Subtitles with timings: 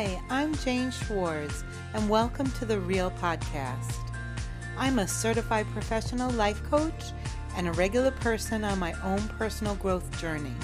[0.00, 1.62] Hi, I'm Jane Schwartz,
[1.92, 3.98] and welcome to the Real Podcast.
[4.78, 7.12] I'm a certified professional life coach
[7.54, 10.54] and a regular person on my own personal growth journey.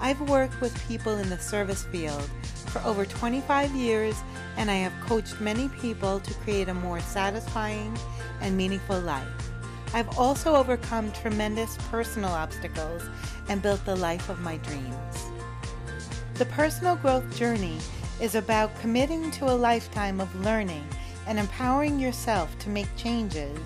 [0.00, 2.30] I've worked with people in the service field
[2.66, 4.14] for over 25 years,
[4.56, 7.98] and I have coached many people to create a more satisfying
[8.40, 9.26] and meaningful life.
[9.94, 13.02] I've also overcome tremendous personal obstacles
[13.48, 15.26] and built the life of my dreams.
[16.34, 17.78] The personal growth journey
[18.20, 20.86] is about committing to a lifetime of learning
[21.26, 23.58] and empowering yourself to make changes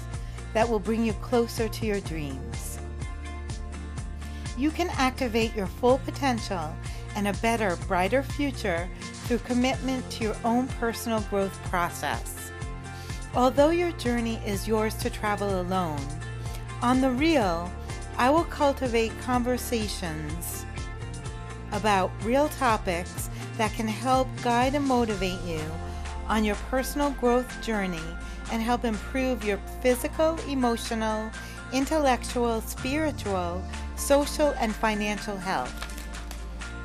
[0.52, 2.78] that will bring you closer to your dreams.
[4.56, 6.74] You can activate your full potential
[7.16, 8.88] and a better, brighter future
[9.24, 12.52] through commitment to your own personal growth process.
[13.34, 16.00] Although your journey is yours to travel alone,
[16.82, 17.72] on the real,
[18.16, 20.64] I will cultivate conversations
[21.72, 23.23] about real topics
[23.56, 25.60] that can help guide and motivate you
[26.28, 28.02] on your personal growth journey
[28.50, 31.30] and help improve your physical, emotional,
[31.72, 33.62] intellectual, spiritual,
[33.96, 35.72] social, and financial health.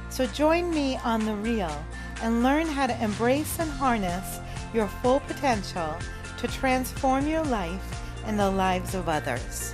[0.10, 1.86] So join me on The Real
[2.22, 4.40] and learn how to embrace and harness
[4.74, 5.96] your full potential
[6.38, 9.74] to transform your life and the lives of others.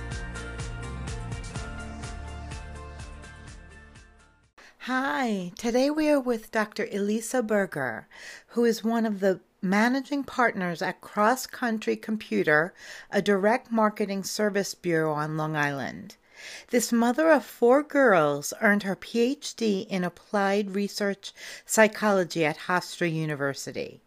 [4.86, 6.86] Hi, today we are with Dr.
[6.92, 8.06] Elisa Berger,
[8.50, 12.72] who is one of the managing partners at Cross Country Computer,
[13.10, 16.14] a direct marketing service bureau on Long Island.
[16.70, 21.34] This mother of four girls earned her PhD in applied research
[21.64, 24.02] psychology at Hofstra University.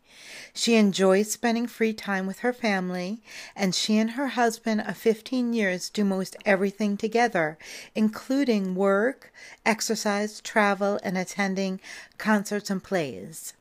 [0.54, 3.22] She enjoys spending free time with her family,
[3.56, 7.58] and she and her husband of 15 years do most everything together,
[7.96, 9.32] including work,
[9.66, 11.80] exercise, travel, and attending
[12.18, 13.54] concerts and plays.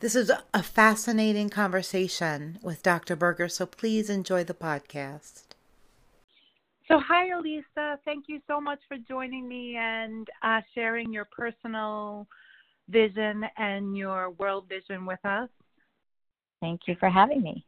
[0.00, 3.16] This is a fascinating conversation with Dr.
[3.16, 5.44] Berger, so please enjoy the podcast.
[6.88, 8.00] So, hi, Elisa.
[8.04, 12.26] Thank you so much for joining me and uh, sharing your personal
[12.88, 15.48] vision and your world vision with us.
[16.60, 17.64] Thank you for having me.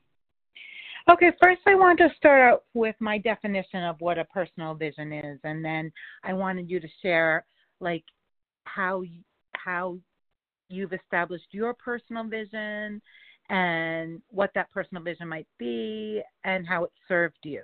[1.10, 5.12] Okay, first I want to start out with my definition of what a personal vision
[5.12, 5.90] is, and then
[6.22, 7.44] I wanted you to share
[7.80, 8.04] like
[8.64, 9.02] how
[9.54, 9.98] how
[10.68, 13.02] you've established your personal vision
[13.48, 17.62] and what that personal vision might be and how it served you.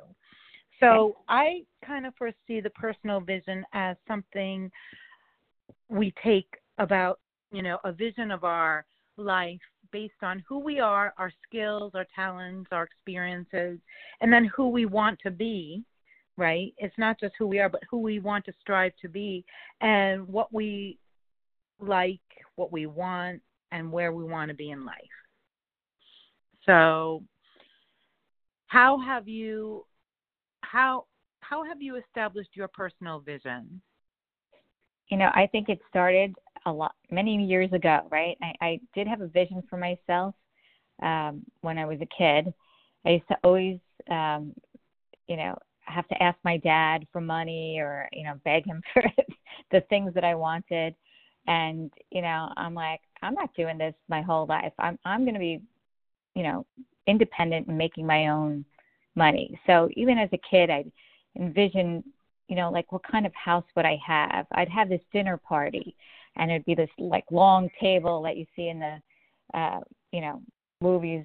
[0.81, 4.71] So I kind of foresee the personal vision as something
[5.89, 8.85] we take about, you know, a vision of our
[9.17, 9.59] life
[9.93, 13.79] based on who we are, our skills, our talents, our experiences,
[14.21, 15.83] and then who we want to be,
[16.37, 16.73] right?
[16.79, 19.45] It's not just who we are, but who we want to strive to be
[19.81, 20.99] and what we
[21.81, 22.21] like,
[22.57, 23.41] what we want,
[23.73, 24.95] and where we want to be in life.
[26.65, 27.23] So,
[28.67, 29.85] how have you
[30.63, 31.07] how
[31.41, 33.81] how have you established your personal vision?
[35.09, 36.35] You know, I think it started
[36.67, 38.37] a lot many years ago, right?
[38.43, 40.35] I, I did have a vision for myself
[41.03, 42.53] um, when I was a kid.
[43.05, 43.79] I used to always,
[44.11, 44.53] um,
[45.27, 49.03] you know, have to ask my dad for money or you know beg him for
[49.71, 50.95] the things that I wanted,
[51.47, 54.73] and you know I'm like I'm not doing this my whole life.
[54.79, 55.61] I'm I'm going to be,
[56.35, 56.67] you know,
[57.07, 58.65] independent and making my own
[59.15, 59.59] money.
[59.67, 60.91] So even as a kid, I'd
[61.37, 62.05] envision,
[62.49, 64.47] you know, like what kind of house would I have?
[64.53, 65.97] I'd have this dinner party
[66.39, 68.97] and it'd be this like long table that you see in the
[69.55, 69.81] uh
[70.13, 70.41] you know
[70.81, 71.25] movies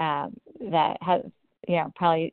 [0.00, 0.32] um
[0.70, 1.22] that has
[1.68, 2.32] you know probably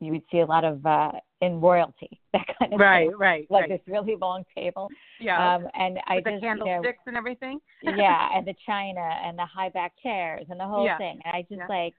[0.00, 3.16] you would see a lot of uh in royalty that kind of right thing.
[3.18, 3.70] right like right.
[3.70, 4.88] this really long table
[5.20, 8.54] yeah um and i With the just candlesticks you know, and everything yeah and the
[8.64, 10.98] china and the high back chairs and the whole Yeah.
[10.98, 11.66] thing and i just Yeah.
[11.68, 11.94] like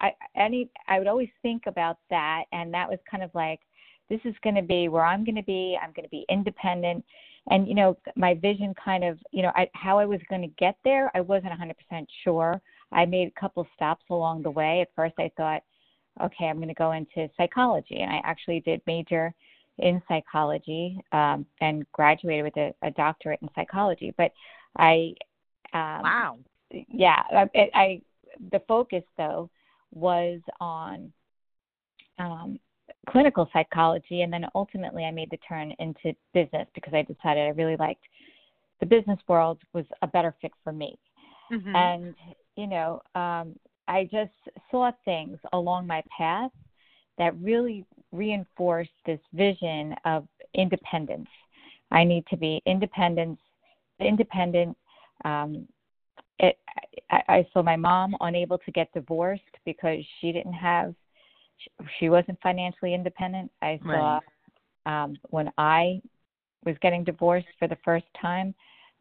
[0.00, 3.60] i any i would always think about that and that was kind of like
[4.08, 7.04] this is going to be where i'm going to be i'm going to be independent
[7.50, 10.54] and you know my vision kind of you know I, how i was going to
[10.58, 12.60] get there i wasn't 100% sure.
[12.90, 14.80] I made a couple stops along the way.
[14.80, 15.62] At first i thought
[16.22, 18.00] okay i'm going to go into psychology.
[18.00, 19.34] And i actually did major
[19.78, 24.14] in psychology um, and graduated with a, a doctorate in psychology.
[24.16, 24.32] But
[24.76, 25.14] i
[25.72, 26.38] um, wow.
[26.70, 28.02] yeah I, I
[28.50, 29.50] the focus though
[29.92, 31.12] was on
[32.18, 32.58] um,
[33.08, 37.48] clinical psychology and then ultimately i made the turn into business because i decided i
[37.50, 38.02] really liked
[38.80, 40.98] the business world was a better fit for me
[41.50, 41.74] Mhm.
[41.74, 42.14] and
[42.56, 43.54] you know um
[43.86, 44.32] i just
[44.70, 46.50] saw things along my path
[47.16, 51.28] that really reinforced this vision of independence
[51.90, 53.38] i need to be independent
[54.00, 54.76] independent
[55.24, 55.66] um
[56.38, 56.58] it
[57.10, 60.94] I, I saw my mom unable to get divorced because she didn't have
[61.98, 63.50] she wasn't financially independent.
[63.62, 64.20] I saw
[64.86, 65.02] right.
[65.04, 66.00] um when I
[66.64, 68.54] was getting divorced for the first time,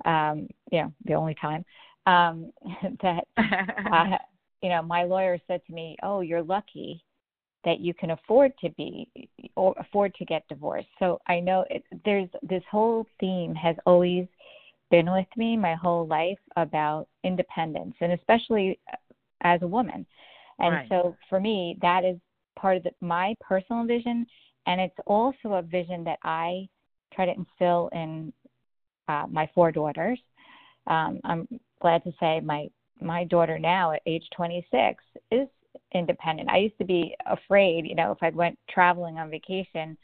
[0.06, 1.66] um, you know, the only time,
[2.06, 2.52] um,
[3.02, 3.28] that
[3.92, 4.18] uh,
[4.62, 7.04] you know, my lawyer said to me, "Oh, you're lucky
[7.66, 9.10] that you can afford to be
[9.56, 14.28] or afford to get divorced." So I know it, there's this whole theme has always
[14.90, 18.80] been with me my whole life about independence, and especially
[19.42, 20.06] as a woman.
[20.60, 20.86] And right.
[20.90, 22.18] so for me, that is
[22.58, 24.26] part of the, my personal vision,
[24.66, 26.68] and it's also a vision that I
[27.14, 28.34] try to instill in
[29.08, 30.20] uh, my four daughters.
[30.88, 31.48] Um, I'm
[31.82, 32.68] glad to say my
[33.00, 35.48] my daughter now at age 26 is
[35.94, 36.50] independent.
[36.50, 39.96] I used to be afraid, you know, if I went traveling on vacation,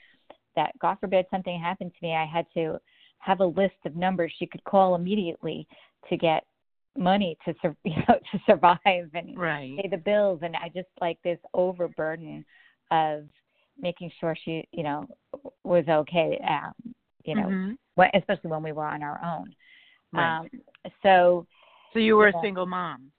[0.56, 2.80] that God forbid something happened to me, I had to
[3.18, 5.68] have a list of numbers she could call immediately
[6.10, 6.46] to get
[6.98, 7.54] money to
[7.84, 8.78] you know to survive
[9.14, 9.78] and right.
[9.82, 12.46] pay the bills and I just like this overburden
[12.92, 13.24] of
[13.80, 15.08] making sure she you know
[15.64, 16.94] was okay um,
[17.26, 17.72] you know mm-hmm.
[17.96, 19.56] when, especially when we were on our own
[20.14, 20.40] right.
[20.40, 20.50] um
[21.02, 21.48] so
[21.94, 23.12] so you were a single mom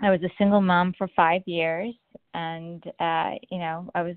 [0.00, 1.94] I was a single mom for 5 years
[2.34, 4.16] and uh you know I was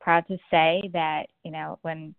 [0.00, 2.14] proud to say that you know when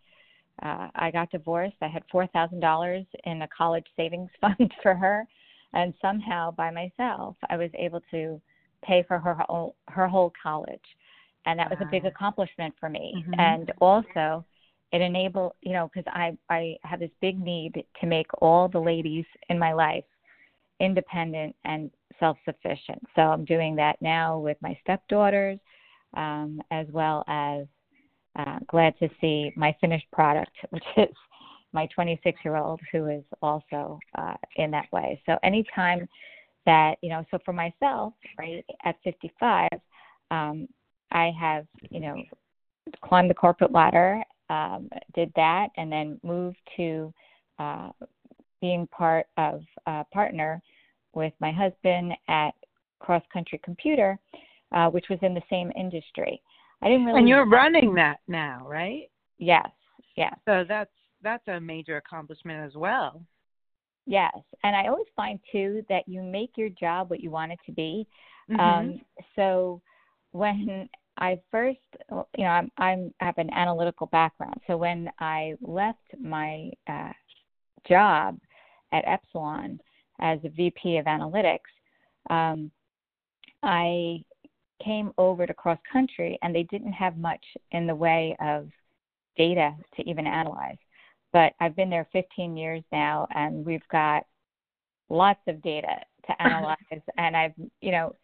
[0.62, 1.76] uh, I got divorced.
[1.82, 5.26] I had four thousand dollars in a college savings fund for her,
[5.74, 8.42] and somehow by myself, I was able to
[8.84, 10.80] pay for her whole, her whole college,
[11.46, 13.14] and that was a big accomplishment for me.
[13.18, 13.40] Mm-hmm.
[13.40, 14.46] And also,
[14.92, 18.80] it enabled you know because I I have this big need to make all the
[18.80, 20.06] ladies in my life
[20.80, 23.02] independent and self-sufficient.
[23.16, 25.60] So I'm doing that now with my stepdaughters,
[26.16, 27.66] um, as well as
[28.36, 31.16] uh, glad to see my finished product, which is
[31.74, 35.22] my 26 year old who is also uh, in that way.
[35.26, 36.08] So anytime
[36.66, 39.70] that, you know, so for myself, right, at 55,
[40.32, 40.68] um,
[41.12, 42.16] I have, you know,
[43.04, 47.14] climbed the corporate ladder, um, did that, and then moved to
[47.60, 47.90] uh,
[48.62, 50.62] being part of a partner
[51.14, 52.52] with my husband at
[53.00, 54.18] Cross Country Computer,
[54.72, 56.42] uh, which was in the same industry.
[56.82, 57.20] I didn't really.
[57.20, 59.10] And you're running that now, right?
[59.38, 59.68] Yes.
[60.16, 60.34] Yeah.
[60.46, 60.90] So that's
[61.24, 63.22] that's a major accomplishment as well.
[64.06, 67.60] Yes, and I always find too that you make your job what you want it
[67.66, 68.06] to be.
[68.52, 68.60] Mm-hmm.
[68.60, 69.02] Um,
[69.36, 69.82] so
[70.32, 71.80] when I first,
[72.12, 74.60] you know, I'm, I'm I have an analytical background.
[74.68, 77.14] So when I left my uh,
[77.88, 78.38] job
[78.92, 79.80] at Epsilon
[80.20, 81.60] as a VP of analytics,
[82.30, 82.72] um,
[83.62, 84.24] I
[84.84, 88.68] came over to cross country and they didn't have much in the way of
[89.38, 90.78] data to even analyze.
[91.34, 94.24] But I've been there 15 years now and we've got
[95.10, 95.98] lots of data
[96.28, 96.78] to analyze
[97.18, 98.16] and I've, you know,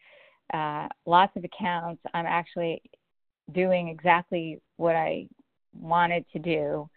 [0.54, 2.02] uh, lots of accounts.
[2.14, 2.82] I'm actually
[3.52, 5.28] doing exactly what I
[5.78, 6.88] wanted to do,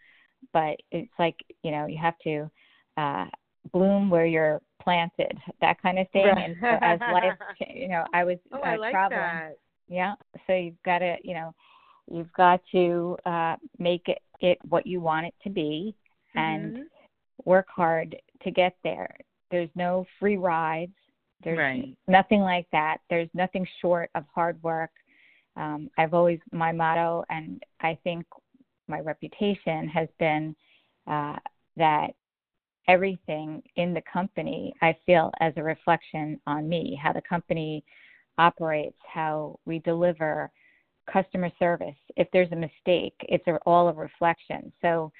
[0.53, 2.49] but it's like, you know, you have to
[2.97, 3.25] uh,
[3.71, 6.27] bloom where you're planted, that kind of thing.
[6.27, 6.49] Right.
[6.49, 7.33] And so as life,
[7.73, 9.19] you know, I was oh, uh, I like traveling.
[9.19, 9.57] That.
[9.87, 10.13] Yeah.
[10.47, 11.53] So you've got to, you know,
[12.11, 15.95] you've got to uh, make it, it what you want it to be,
[16.35, 16.75] mm-hmm.
[16.75, 16.85] and
[17.45, 19.15] work hard to get there.
[19.51, 20.93] There's no free rides.
[21.43, 21.95] There's right.
[22.07, 22.97] nothing like that.
[23.09, 24.91] There's nothing short of hard work.
[25.55, 28.25] Um, I've always my motto, and I think
[28.87, 30.55] my reputation has been
[31.05, 31.35] uh,
[31.77, 32.11] that
[32.87, 37.83] everything in the company I feel as a reflection on me, how the company
[38.37, 40.51] operates, how we deliver
[41.11, 41.95] customer service.
[42.15, 44.71] If there's a mistake, it's all a reflection.
[44.81, 45.11] So,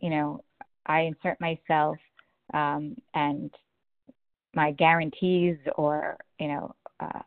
[0.00, 0.40] you know,
[0.86, 1.96] I insert myself
[2.52, 3.50] um, and
[4.54, 7.20] my guarantees or, you know, uh,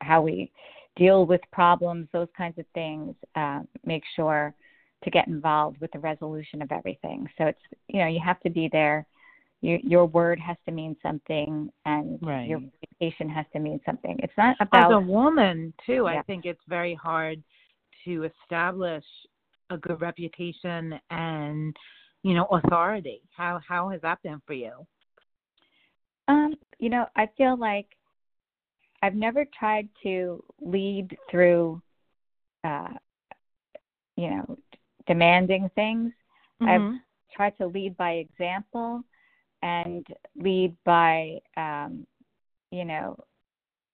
[0.00, 0.52] how we
[0.96, 4.54] deal with problems, those kinds of things, uh, make sure
[5.04, 7.26] to get involved with the resolution of everything.
[7.38, 9.06] So it's, you know, you have to be there
[9.60, 12.48] your your word has to mean something and right.
[12.48, 16.18] your reputation has to mean something it's not about as a woman too yeah.
[16.18, 17.42] i think it's very hard
[18.04, 19.04] to establish
[19.70, 21.76] a good reputation and
[22.22, 23.22] you know authority?
[23.36, 24.86] How how has that been for you?
[26.28, 27.86] Um you know i feel like
[29.02, 31.80] i've never tried to lead through
[32.64, 32.94] uh
[34.16, 34.58] you know
[35.06, 36.12] demanding things.
[36.62, 36.68] Mm-hmm.
[36.68, 37.00] i've
[37.34, 39.02] tried to lead by example
[39.62, 42.06] and lead by um,
[42.70, 43.16] you know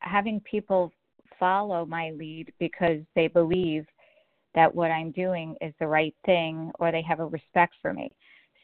[0.00, 0.92] having people
[1.38, 3.85] follow my lead because they believe
[4.57, 8.11] that what I'm doing is the right thing or they have a respect for me.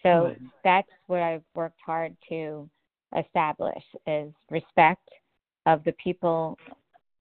[0.03, 0.39] So right.
[0.65, 2.69] that's what I've worked hard to
[3.17, 5.09] establish is respect
[5.67, 6.59] of the people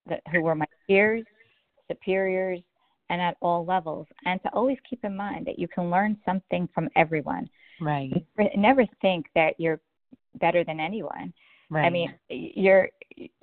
[0.08, 1.22] that, who were my peers,
[1.88, 2.60] superiors,
[3.10, 4.06] and at all levels.
[4.24, 7.48] And to always keep in mind that you can learn something from everyone.
[7.80, 8.10] Right.
[8.56, 9.80] Never think that you're
[10.40, 11.32] better than anyone.
[11.70, 11.84] Right.
[11.84, 12.88] I mean, you're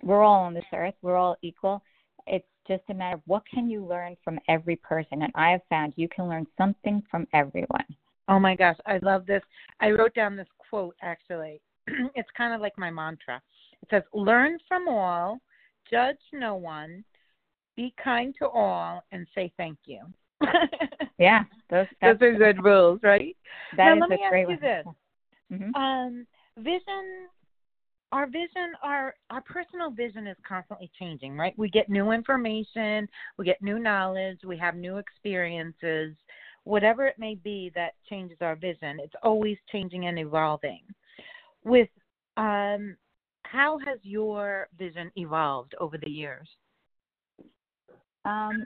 [0.03, 0.95] we're all on this earth.
[1.01, 1.81] We're all equal.
[2.27, 5.23] It's just a matter of what can you learn from every person.
[5.23, 7.85] And I have found you can learn something from everyone.
[8.29, 9.41] Oh my gosh, I love this.
[9.81, 11.59] I wrote down this quote actually.
[12.15, 13.41] it's kind of like my mantra.
[13.81, 15.39] It says, "Learn from all,
[15.89, 17.03] judge no one,
[17.75, 20.01] be kind to all, and say thank you."
[21.17, 23.35] yeah, those those are good rules, right?
[23.77, 24.59] That now, let me ask you one.
[24.61, 24.85] this:
[25.51, 25.75] mm-hmm.
[25.75, 27.29] um, vision
[28.11, 31.53] our vision our our personal vision is constantly changing right?
[31.57, 36.15] We get new information we get new knowledge we have new experiences.
[36.63, 40.81] Whatever it may be that changes our vision it's always changing and evolving.
[41.63, 41.89] With
[42.37, 42.95] um
[43.43, 46.47] how has your vision evolved over the years?
[48.25, 48.65] Um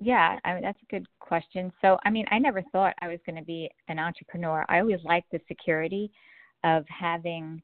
[0.00, 1.72] yeah I mean, that's a good question.
[1.82, 4.64] So i mean i never thought i was going to be an entrepreneur.
[4.68, 6.10] I always liked the security
[6.64, 7.62] of having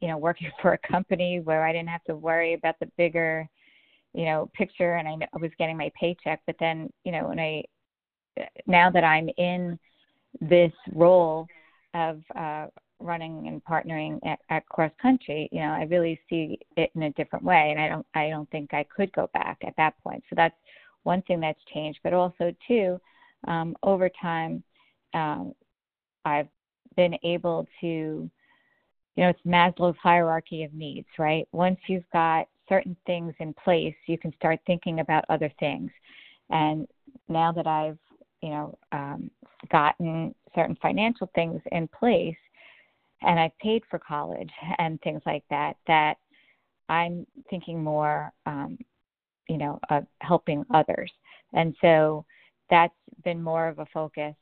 [0.00, 3.48] you know working for a company where I didn't have to worry about the bigger
[4.12, 6.40] you know picture and I, was getting my paycheck.
[6.46, 7.64] But then you know when I
[8.66, 9.78] now that I'm in
[10.40, 11.46] this role
[11.94, 12.66] of uh
[13.02, 17.12] running and partnering at, at cross country you know I really see it in a
[17.12, 17.70] different way.
[17.70, 20.22] And I don't I don't think I could go back at that point.
[20.30, 20.54] So that's
[21.02, 22.00] one thing that's changed.
[22.02, 23.00] But also too
[23.48, 24.62] um over time
[25.14, 25.54] um
[26.24, 26.48] I've
[26.96, 28.30] been able to
[29.16, 31.46] you know, it's Maslow's hierarchy of needs, right?
[31.52, 35.90] Once you've got certain things in place, you can start thinking about other things.
[36.50, 36.86] And
[37.28, 37.98] now that I've,
[38.42, 39.30] you know, um,
[39.70, 42.36] gotten certain financial things in place
[43.22, 46.16] and I've paid for college and things like that, that
[46.88, 48.78] I'm thinking more, um,
[49.48, 51.10] you know, of helping others.
[51.52, 52.24] And so
[52.68, 54.34] that's been more of a focus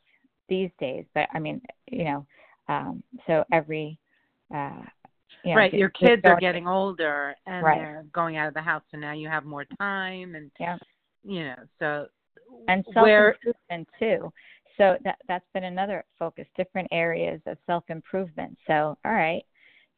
[0.48, 1.04] these days.
[1.14, 1.60] But I mean,
[1.90, 2.26] you know,
[2.68, 3.98] um, so every
[4.54, 4.82] uh,
[5.44, 7.78] you know, right your kids are getting older and right.
[7.78, 10.76] they're going out of the house and now you have more time and yeah.
[11.22, 12.06] you know so
[12.68, 14.32] and self improvement too
[14.76, 19.44] so that that's been another focus different areas of self improvement so all right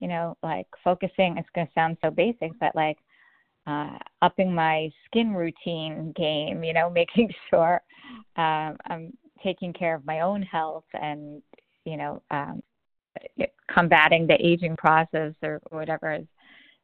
[0.00, 2.98] you know like focusing it's going to sound so basic but like
[3.66, 7.80] uh upping my skin routine game you know making sure
[8.36, 11.42] um i'm taking care of my own health and
[11.84, 12.60] you know um
[13.72, 16.26] combating the aging process or whatever is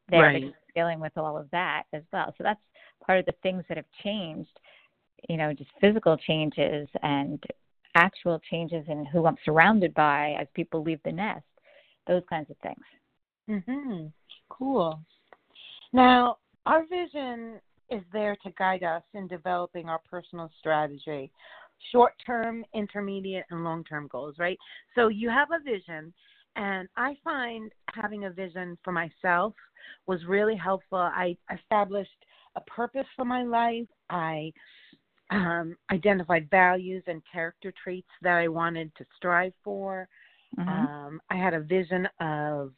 [0.08, 0.54] there right.
[0.74, 2.34] dealing with all of that as well.
[2.38, 2.60] So that's
[3.04, 4.58] part of the things that have changed
[5.28, 7.42] you know just physical changes and
[7.94, 11.44] actual changes in who i'm surrounded by as people leave the nest
[12.06, 12.84] those kinds of things.
[13.66, 14.12] Mhm
[14.48, 15.00] cool.
[15.92, 21.30] Now our vision is there to guide us in developing our personal strategy
[21.92, 24.58] short term, intermediate, and long term goals, right?
[24.94, 26.12] So you have a vision,
[26.56, 29.54] and I find having a vision for myself
[30.06, 30.98] was really helpful.
[30.98, 32.10] I established
[32.56, 33.86] a purpose for my life.
[34.10, 34.52] I
[35.30, 40.08] um, identified values and character traits that I wanted to strive for.
[40.58, 40.68] Mm-hmm.
[40.68, 42.72] Um, I had a vision of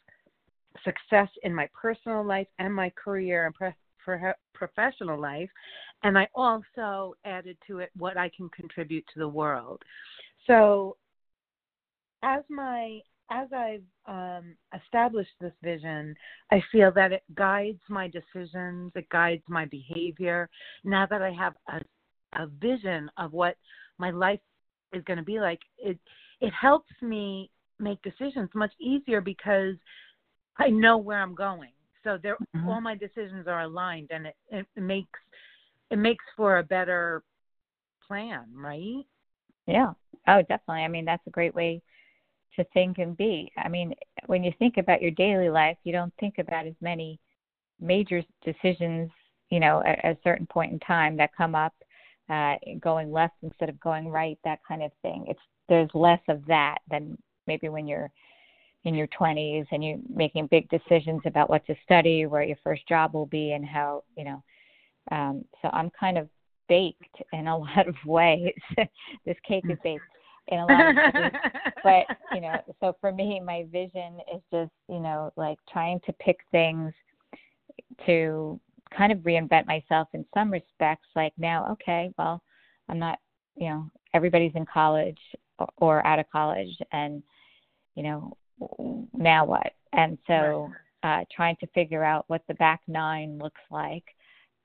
[0.85, 5.51] success in my personal life and my career and pre- professional life.
[6.03, 9.83] And I also added to it what I can contribute to the world.
[10.47, 10.97] So,
[12.23, 16.15] as my as I've um, established this vision,
[16.51, 20.49] I feel that it guides my decisions, it guides my behavior.
[20.85, 21.81] Now that I have a,
[22.43, 23.57] a vision of what
[23.99, 24.41] my life
[24.93, 25.99] is going to be like, it
[26.41, 29.75] it helps me make decisions much easier because
[30.57, 31.73] I know where I'm going.
[32.05, 32.69] So there, mm-hmm.
[32.69, 35.19] all my decisions are aligned, and it, it makes
[35.91, 37.23] it makes for a better
[38.07, 39.05] plan, right?
[39.67, 39.93] Yeah.
[40.27, 40.85] Oh, definitely.
[40.85, 41.83] I mean, that's a great way
[42.59, 43.51] to think and be.
[43.57, 43.95] I mean,
[44.27, 47.19] when you think about your daily life, you don't think about as many
[47.81, 49.11] major decisions,
[49.51, 51.73] you know, at, a certain point in time that come up,
[52.29, 55.25] uh, going left instead of going right, that kind of thing.
[55.29, 58.11] It's there's less of that than maybe when you're
[58.85, 62.87] in your 20s and you're making big decisions about what to study, where your first
[62.89, 64.43] job will be, and how you know.
[65.11, 66.29] Um, so I'm kind of
[66.69, 68.53] baked in a lot of ways.
[69.25, 70.05] this cake is baked
[70.49, 71.33] in a lot of ways.
[71.85, 76.13] but you know, so for me, my vision is just you know like trying to
[76.15, 76.93] pick things
[78.07, 78.61] to
[78.97, 81.07] kind of reinvent myself in some respects.
[81.15, 82.43] Like now, okay, well,
[82.89, 83.19] I'm not,
[83.57, 85.19] you know, everybody's in college
[85.77, 87.23] or out of college, and
[87.95, 88.37] you know,
[89.13, 89.73] now what?
[89.93, 90.71] And so
[91.03, 94.05] uh, trying to figure out what the back nine looks like.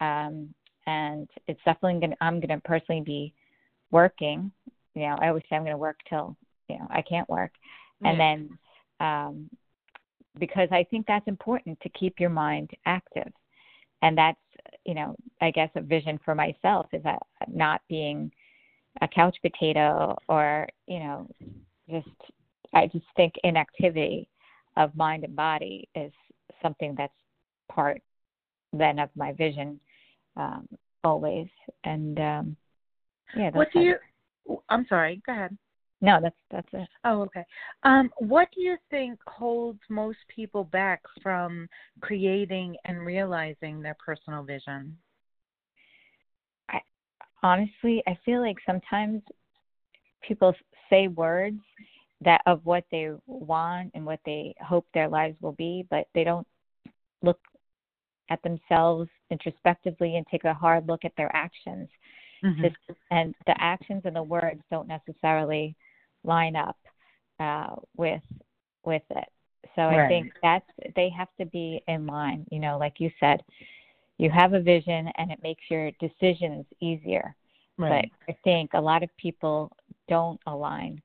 [0.02, 0.54] Um,
[0.86, 3.34] and it's definitely going to, I'm going to personally be
[3.92, 4.52] working.
[4.96, 6.36] You know, I always say I'm going to work till,
[6.70, 7.52] you know, I can't work.
[8.02, 8.10] Yeah.
[8.10, 8.60] And then,
[9.00, 9.50] um,
[10.40, 13.32] because I think that's important to keep your mind active.
[14.02, 14.40] And that's,
[14.86, 18.32] you know, I guess a vision for myself is that not being
[19.02, 21.28] a couch potato or, you know,
[21.90, 22.08] just,
[22.74, 24.28] I just think inactivity
[24.78, 26.12] of mind and body is
[26.62, 27.14] something that's
[27.72, 28.02] part
[28.72, 29.80] then of my vision
[30.36, 30.68] um,
[31.04, 31.48] always.
[31.84, 32.58] And um,
[33.38, 33.52] yeah.
[33.52, 33.96] What do you?
[34.70, 35.22] I'm sorry.
[35.26, 35.58] Go ahead.
[36.02, 36.90] No, that's that's it.
[37.06, 37.46] Oh, okay.
[37.84, 41.70] Um, what do you think holds most people back from
[42.02, 44.98] creating and realizing their personal vision?
[46.70, 46.82] I
[47.42, 49.22] honestly, I feel like sometimes
[50.28, 50.54] people
[50.90, 51.60] say words
[52.20, 56.24] that of what they want and what they hope their lives will be, but they
[56.24, 56.48] don't
[57.22, 57.40] look
[58.30, 61.88] at themselves introspectively and take a hard look at their actions.
[62.44, 62.94] Mm-hmm.
[63.12, 65.76] And the actions and the words don't necessarily
[66.24, 66.78] line up
[67.40, 68.22] uh, with
[68.86, 69.28] with it.
[69.76, 70.06] So right.
[70.06, 72.46] I think that's they have to be in line.
[72.52, 73.42] You know, like you said,
[74.18, 77.36] you have a vision and it makes your decisions easier.
[77.78, 78.12] Right.
[78.28, 79.72] But I think a lot of people
[80.08, 81.02] don't align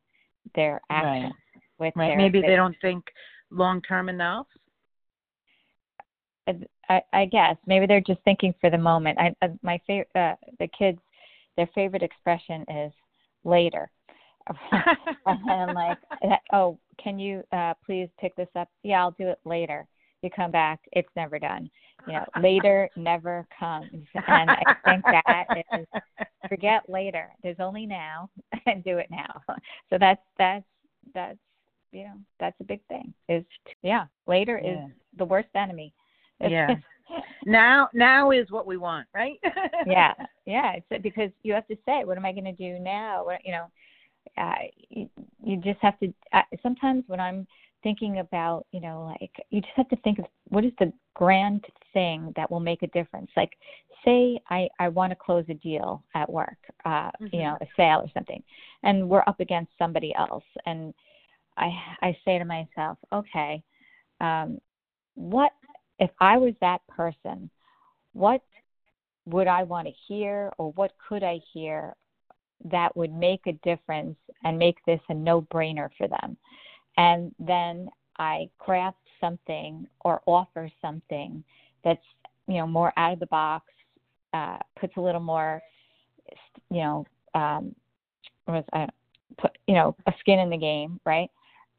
[0.55, 1.63] their actions right.
[1.79, 2.09] with right.
[2.09, 2.51] their maybe vision.
[2.51, 3.05] they don't think
[3.51, 4.47] long term enough.
[6.89, 9.19] I, I guess maybe they're just thinking for the moment.
[9.19, 10.99] I, uh, my favorite, uh, the kids,
[11.59, 12.93] their favorite expression is
[13.45, 13.91] later.
[15.27, 15.99] and like,
[16.55, 18.69] oh, can you uh, please pick this up?
[18.83, 19.87] Yeah, I'll do it later.
[20.23, 21.69] You come back, it's never done.
[22.07, 24.07] You know, later never comes.
[24.15, 25.87] And I think that is
[26.49, 27.31] forget later.
[27.43, 28.31] There's only now,
[28.67, 29.43] and do it now.
[29.91, 30.65] So that's that's
[31.13, 31.39] that's
[31.93, 33.13] you know that's a big thing.
[33.29, 33.45] Is
[33.83, 34.87] yeah, later yeah.
[34.87, 35.93] is the worst enemy
[36.41, 36.75] yeah.
[37.47, 39.39] now now is what we want, right?
[39.87, 40.13] yeah.
[40.47, 43.25] Yeah, it's because you have to say, what am I going to do now?
[43.25, 43.67] What, you know,
[44.37, 44.55] uh,
[44.89, 45.09] you,
[45.43, 47.47] you just have to uh, sometimes when I'm
[47.83, 51.65] thinking about, you know, like you just have to think of what is the grand
[51.93, 53.31] thing that will make a difference.
[53.37, 53.53] Like
[54.05, 57.27] say I I want to close a deal at work, uh, mm-hmm.
[57.33, 58.43] you know, a sale or something,
[58.83, 60.93] and we're up against somebody else and
[61.59, 61.71] I
[62.01, 63.63] I say to myself, okay,
[64.21, 64.59] um,
[65.15, 65.53] what
[65.99, 67.51] if I was that person,
[68.13, 68.43] what
[69.27, 71.95] would I want to hear or what could I hear
[72.65, 76.37] that would make a difference and make this a no brainer for them?
[76.97, 81.45] And then I craft something or offer something
[81.85, 82.03] that's,
[82.47, 83.67] you know, more out of the box,
[84.33, 85.63] uh, puts a little more,
[86.71, 87.75] you know, um,
[88.47, 88.87] was, uh,
[89.37, 91.31] put, you know, a skin in the game, right?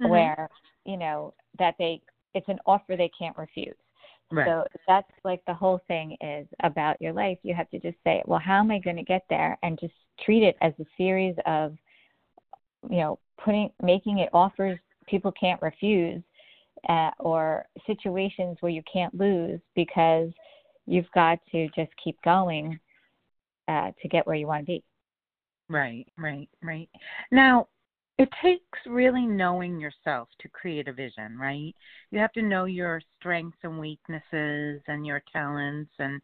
[0.01, 0.11] Mm-hmm.
[0.11, 0.49] Where,
[0.85, 2.01] you know, that they,
[2.33, 3.75] it's an offer they can't refuse.
[4.31, 4.45] Right.
[4.45, 7.39] So that's like the whole thing is about your life.
[7.43, 9.57] You have to just say, well, how am I going to get there?
[9.63, 11.75] And just treat it as a series of,
[12.89, 16.21] you know, putting, making it offers people can't refuse
[16.87, 20.29] uh, or situations where you can't lose because
[20.85, 22.79] you've got to just keep going
[23.67, 24.83] uh, to get where you want to be.
[25.67, 26.89] Right, right, right.
[27.31, 27.67] Now,
[28.19, 31.73] it takes really knowing yourself to create a vision, right?
[32.11, 36.21] You have to know your strengths and weaknesses and your talents and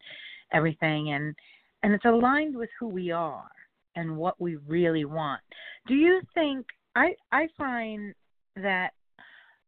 [0.52, 1.34] everything and
[1.82, 3.50] and it's aligned with who we are
[3.96, 5.40] and what we really want.
[5.88, 8.14] Do you think I I find
[8.56, 8.90] that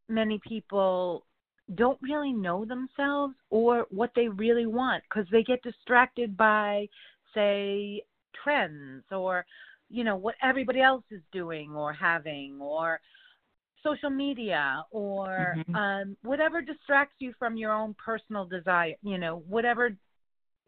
[0.08, 1.24] many people
[1.76, 6.86] don't really know themselves or what they really want because they get distracted by
[7.34, 8.02] say
[8.42, 9.46] trends or
[9.90, 13.01] you know what everybody else is doing or having or
[13.83, 15.74] social media or mm-hmm.
[15.74, 19.96] um whatever distracts you from your own personal desire you know whatever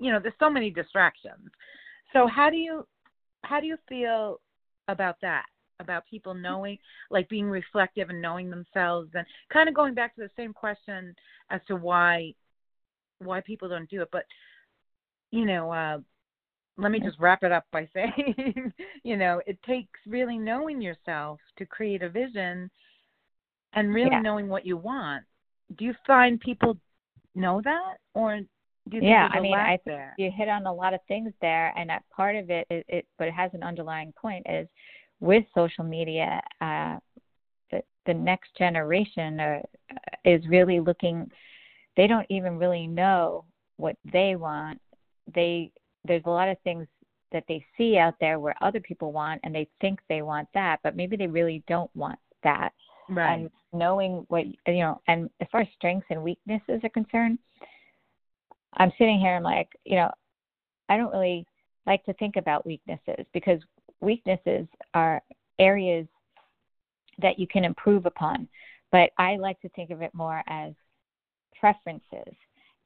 [0.00, 1.50] you know there's so many distractions.
[2.12, 2.87] So how do you
[3.44, 4.40] how do you feel
[4.88, 5.44] about that?
[5.78, 6.78] About people knowing
[7.11, 11.14] like being reflective and knowing themselves and kind of going back to the same question
[11.50, 12.35] as to why
[13.18, 14.24] why people don't do it but
[15.30, 15.98] you know uh
[16.80, 18.72] let me just wrap it up by saying,
[19.04, 22.70] you know, it takes really knowing yourself to create a vision
[23.74, 24.20] and really yeah.
[24.20, 25.24] knowing what you want.
[25.76, 26.76] Do you find people
[27.34, 28.40] know that or
[28.88, 31.72] do you yeah, I mean, I think you hit on a lot of things there,
[31.76, 34.66] and that part of it, it, it but it has an underlying point is
[35.20, 36.96] with social media, uh,
[37.70, 39.60] the the next generation uh,
[40.24, 41.30] is really looking.
[41.96, 43.44] They don't even really know
[43.76, 44.80] what they want.
[45.32, 45.70] They
[46.04, 46.86] there's a lot of things
[47.32, 50.80] that they see out there where other people want and they think they want that,
[50.82, 52.72] but maybe they really don't want that.
[53.08, 53.34] right.
[53.34, 55.00] and knowing what you know.
[55.06, 57.38] And as far as strengths and weaknesses are concerned,
[58.74, 59.34] I'm sitting here.
[59.34, 60.10] I'm like, you know,
[60.88, 61.46] I don't really
[61.86, 63.60] like to think about weaknesses because
[64.00, 65.22] weaknesses are
[65.58, 66.06] areas
[67.18, 68.48] that you can improve upon.
[68.92, 70.72] But I like to think of it more as
[71.58, 72.34] preferences.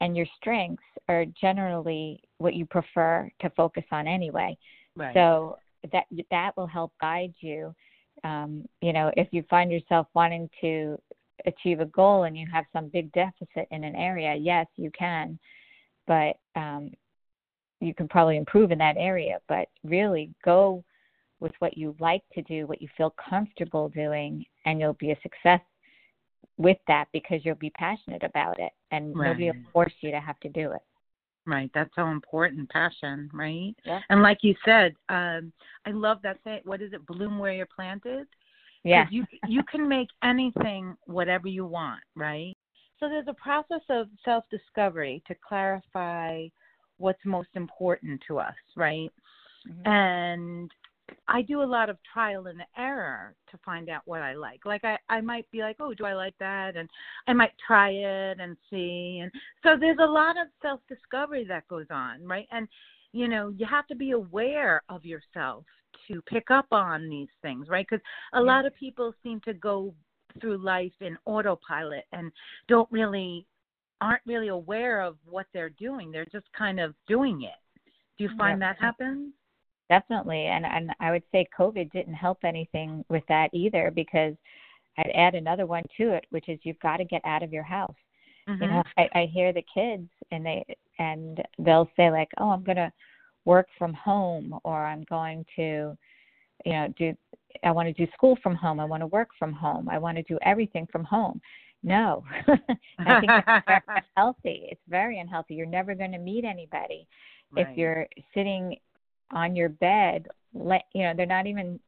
[0.00, 4.56] And your strengths are generally what you prefer to focus on anyway.
[4.96, 5.14] Right.
[5.14, 5.58] So
[5.92, 7.74] that that will help guide you.
[8.22, 10.98] Um, you know, if you find yourself wanting to
[11.46, 15.38] achieve a goal and you have some big deficit in an area, yes, you can,
[16.06, 16.90] but um,
[17.80, 19.38] you can probably improve in that area.
[19.48, 20.84] But really, go
[21.40, 25.20] with what you like to do, what you feel comfortable doing, and you'll be a
[25.22, 25.60] success
[26.56, 29.28] with that because you'll be passionate about it, and Right.
[29.28, 30.82] nobody will force you to have to do it.
[31.46, 33.74] Right, that's so important, passion, right?
[33.84, 34.00] Yeah.
[34.08, 35.52] And like you said, um,
[35.84, 36.60] I love that thing.
[36.64, 37.04] What is it?
[37.06, 38.26] Bloom where you're planted.
[38.82, 39.06] Yeah.
[39.10, 42.56] You you can make anything whatever you want, right?
[42.98, 46.46] So there's a process of self discovery to clarify
[46.98, 49.12] what's most important to us, right?
[49.66, 49.86] Mhm.
[49.86, 50.70] And
[51.28, 54.64] I do a lot of trial and error to find out what I like.
[54.64, 56.76] Like I, I might be like, oh, do I like that?
[56.76, 56.88] And
[57.26, 59.20] I might try it and see.
[59.22, 59.30] And
[59.62, 62.46] so there's a lot of self discovery that goes on, right?
[62.50, 62.68] And
[63.12, 65.64] you know, you have to be aware of yourself
[66.08, 67.86] to pick up on these things, right?
[67.88, 68.46] Because a Yeah.
[68.46, 69.94] lot of people seem to go
[70.40, 72.32] through life in autopilot and
[72.66, 73.46] don't really
[74.00, 76.10] aren't really aware of what they're doing.
[76.10, 77.54] They're just kind of doing it.
[78.18, 78.72] Do you find Yeah.
[78.72, 79.32] that happens?
[79.94, 84.34] Definitely, and and I would say COVID didn't help anything with that either because
[84.98, 87.62] I'd add another one to it, which is you've got to get out of your
[87.62, 87.94] house.
[88.48, 89.00] You know, mm-hmm.
[89.14, 90.64] I, I hear the kids and they
[90.98, 92.92] and they'll say like, "Oh, I'm going to
[93.44, 95.96] work from home," or "I'm going to,
[96.64, 97.14] you know, do
[97.62, 98.80] I want to do school from home.
[98.80, 99.88] I want to work from home.
[99.88, 101.40] I want to do everything from home."
[101.84, 102.24] No,
[102.98, 103.82] I think that's very
[104.16, 104.68] unhealthy.
[104.72, 105.54] It's very unhealthy.
[105.54, 107.06] You're never going to meet anybody
[107.56, 107.68] Right.
[107.68, 108.76] if you're sitting
[109.34, 111.78] on your bed you know they're not even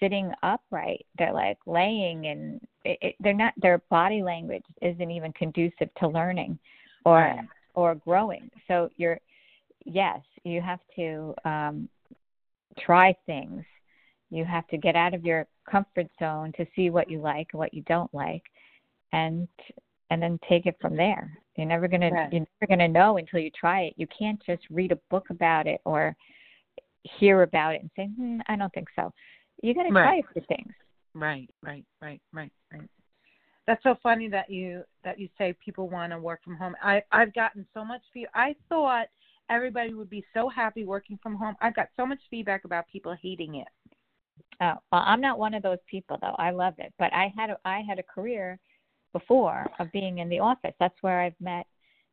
[0.00, 1.06] sitting upright.
[1.18, 6.08] They're like laying and it, it, they're not their body language isn't even conducive to
[6.08, 6.58] learning
[7.04, 7.48] or Right.
[7.74, 8.50] or growing.
[8.68, 9.18] So you're
[9.84, 11.88] yes you have to um
[12.78, 13.64] try things.
[14.30, 17.58] You have to get out of your comfort zone to see what you like and
[17.58, 18.42] what you don't like
[19.12, 19.48] and
[20.10, 21.36] and then take it from there.
[21.56, 22.30] You're never Right.
[22.30, 23.94] to you're never going to know until you try it.
[23.96, 26.14] You can't just read a book about it or
[27.18, 29.12] hear about it and say hmm, i don't think so
[29.62, 30.24] you got to try Right.
[30.28, 30.72] a few things
[31.16, 32.90] Right, right, right, right, right.
[33.66, 36.76] That's so funny that you that you say people want to work from home.
[36.82, 38.32] I I've gotten so much feedback.
[38.34, 39.06] I thought
[39.48, 41.56] everybody would be so happy working from home.
[41.60, 43.68] I've got so much feedback about people hating it.
[44.60, 46.36] Oh, well, I'm not one of those people though.
[46.38, 48.58] I love it, but I had a, I had a career
[49.12, 50.74] before of being in the office.
[50.78, 51.66] That's where I've met,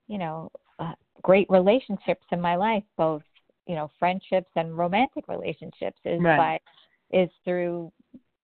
[0.08, 3.22] you know, uh, great relationships in my life, both
[3.68, 6.00] you know friendships and romantic relationships.
[6.06, 6.38] Is Right.
[6.38, 7.92] by is through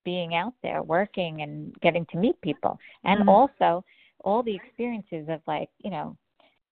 [0.03, 3.29] being out there working and getting to meet people, and Mhm.
[3.29, 3.83] also
[4.23, 6.15] all the experiences of like you know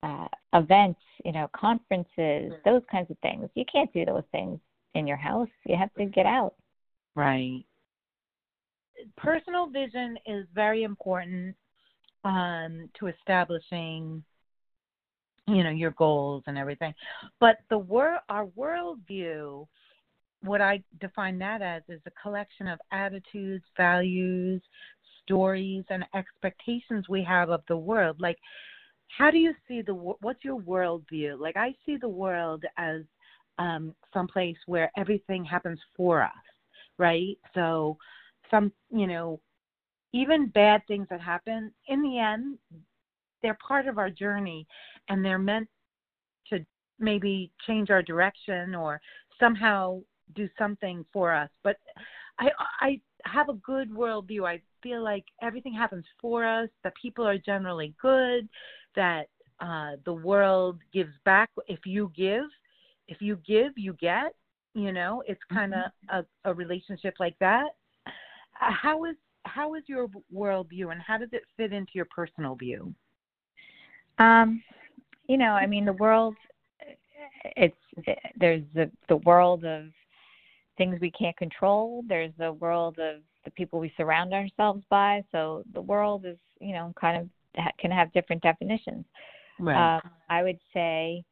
[0.02, 3.48] uh, events, you know, conferences, those kinds of things.
[3.54, 4.60] You can't do those things
[4.94, 5.48] in your house.
[5.64, 6.54] You have to get out.
[7.14, 7.64] Right.
[9.16, 11.56] Personal vision is very important
[12.24, 14.22] um, to establishing,
[15.48, 16.94] you know, your goals and everything.
[17.40, 19.66] But the wor- our worldview,
[20.42, 24.62] what I define that as, is a collection of attitudes, values,
[25.22, 28.20] stories, and expectations we have of the world.
[28.20, 28.38] Like,
[29.16, 29.94] how do you see the?
[29.94, 31.38] What's your worldview?
[31.38, 33.02] Like, I see the world as
[33.58, 36.30] um, someplace where everything happens for us
[36.98, 37.38] right?
[37.54, 37.96] So
[38.50, 39.40] some, you know,
[40.12, 42.58] even bad things that happen, in the end,
[43.42, 44.66] they're part of our journey
[45.08, 45.68] and they're meant
[46.48, 46.64] to
[46.98, 49.00] maybe change our direction or
[49.38, 50.00] somehow
[50.34, 51.50] do something for us.
[51.62, 51.76] But
[52.38, 54.46] I I have a good worldview.
[54.46, 58.48] I feel like everything happens for us, that people are generally good,
[58.96, 59.28] that
[59.60, 62.44] uh the world gives back if you give.
[63.08, 64.34] If you give, you get
[64.74, 67.68] you know it's kind of a, a relationship like that
[68.52, 72.94] how is how is your worldview and how does it fit into your personal view
[74.18, 74.62] Um,
[75.28, 76.34] you know, I mean, the world.
[77.56, 77.76] It's
[78.36, 79.84] there's the the world of
[80.76, 82.02] things we can't control.
[82.08, 85.24] There's the world of the people we surround ourselves by.
[85.32, 87.22] So the world is, you know, kind
[87.56, 89.04] of can have different definitions.
[89.76, 91.24] Um, I would say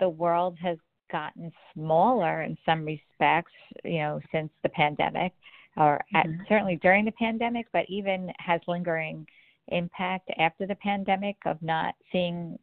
[0.00, 0.78] the world has
[1.10, 3.52] gotten smaller in some respects,
[3.84, 5.32] you know, since the pandemic.
[5.76, 6.42] or mm-hmm.
[6.48, 9.26] certainly during the pandemic, but even has lingering
[9.68, 12.58] impact after the pandemic of not seeing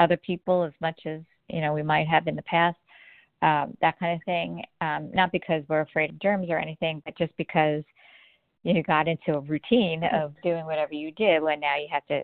[0.00, 2.78] other people as much as you know we might have in the past.
[3.42, 4.64] Um, that kind of thing.
[4.80, 7.84] Um, not because we're afraid of germs or anything, but just because
[8.62, 12.22] you got into a routine of doing whatever you did when now you have to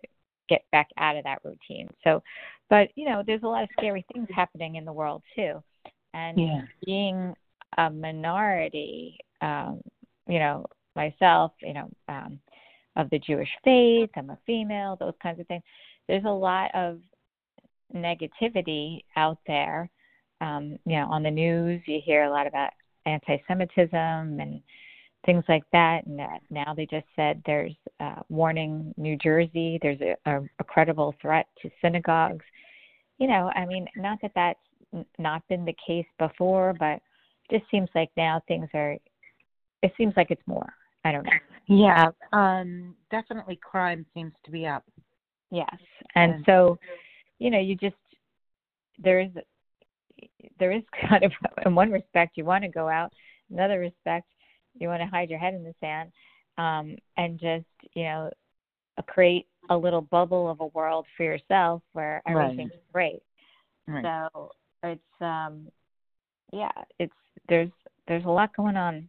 [0.48, 1.88] get back out of that routine.
[2.02, 2.22] So,
[2.68, 5.62] but you know, there's a lot of scary things happening in the world too,
[6.14, 6.62] and yeah.
[6.84, 7.34] being
[7.78, 9.80] a minority, um,
[10.28, 10.66] you know,
[10.96, 12.38] myself, you know, um,
[12.96, 15.62] of the Jewish faith, I'm a female, those kinds of things.
[16.08, 16.98] There's a lot of
[17.94, 19.90] negativity out there.
[20.40, 22.70] Um, you know, on the news, you hear a lot about
[23.06, 23.94] anti-Semitism
[24.40, 24.60] and
[25.24, 26.04] things like that.
[26.06, 29.78] And uh, now they just said there's uh, warning New Jersey.
[29.80, 32.44] There's a, a, a credible threat to synagogues.
[33.18, 37.00] You know, I mean, not that that's not been the case before, but
[37.48, 38.96] it just seems like now things are.
[39.82, 40.72] It seems like it's more.
[41.04, 41.32] I don't know.
[41.66, 44.84] Yeah, um, definitely crime seems to be up.
[45.50, 45.74] Yes,
[46.14, 46.78] and, and so,
[47.38, 47.96] you know, you just
[48.98, 49.30] there is
[50.58, 51.32] there is kind of
[51.64, 53.12] in one respect you want to go out,
[53.50, 54.26] another respect
[54.78, 56.10] you want to hide your head in the sand
[56.58, 58.30] um, and just you know
[59.06, 62.92] create a little bubble of a world for yourself where everything's right.
[62.92, 63.22] great
[63.88, 64.28] right.
[64.32, 64.50] so
[64.82, 65.68] it's um
[66.52, 67.12] yeah it's
[67.48, 67.70] there's
[68.06, 69.08] there's a lot going on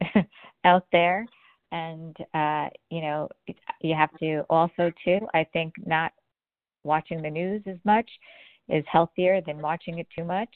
[0.64, 1.26] out there
[1.72, 3.28] and uh you know
[3.80, 6.12] you have to also too i think not
[6.84, 8.08] watching the news as much
[8.68, 10.48] is healthier than watching it too much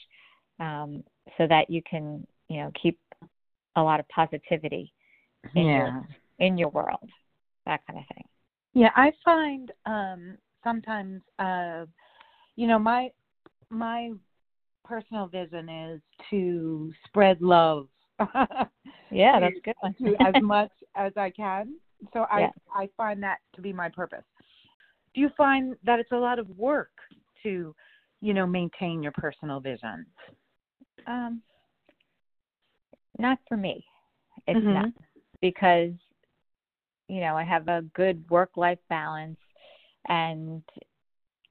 [0.61, 1.03] um
[1.37, 2.99] so that you can you know keep
[3.77, 4.92] a lot of positivity
[5.55, 5.77] in yeah.
[5.77, 7.09] your in your world,
[7.66, 8.25] that kind of thing.
[8.75, 11.87] Yeah, I find um sometimes uh
[12.57, 13.11] you know my
[13.70, 14.11] my
[14.85, 17.88] personal vision is to spread love.
[19.11, 19.94] yeah, that's good one.
[20.27, 21.74] as much as I can.
[22.12, 22.50] So I.
[22.74, 24.24] I find that to be my purpose.
[25.14, 26.92] Do you find that it's a lot of work
[27.42, 27.74] to,
[28.20, 30.07] you know, maintain your personal vision?
[31.07, 31.42] Um,
[33.18, 33.85] not for me.
[34.46, 34.72] It's mm-hmm.
[34.72, 34.92] not
[35.42, 35.92] because
[37.09, 39.38] you know I have a good work life balance,
[40.09, 40.62] and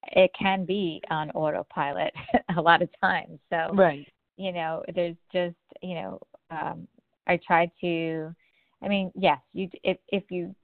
[0.04, 2.14] it can be on autopilot
[2.58, 3.40] a lot of times.
[3.50, 6.88] So right, you know, there's just you know, um,
[7.28, 8.34] I try to.
[8.82, 10.56] I mean, yes, you if if you